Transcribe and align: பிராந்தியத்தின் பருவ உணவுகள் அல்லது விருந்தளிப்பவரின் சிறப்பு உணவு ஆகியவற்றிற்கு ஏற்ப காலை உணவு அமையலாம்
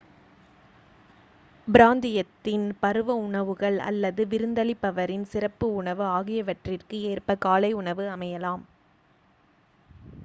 பிராந்தியத்தின் 1.67 2.65
பருவ 2.79 3.15
உணவுகள் 3.19 3.77
அல்லது 3.83 4.25
விருந்தளிப்பவரின் 4.25 5.27
சிறப்பு 5.27 5.69
உணவு 5.75 6.05
ஆகியவற்றிற்கு 6.11 6.99
ஏற்ப 7.11 7.37
காலை 7.39 7.71
உணவு 7.75 8.05
அமையலாம் 8.11 8.65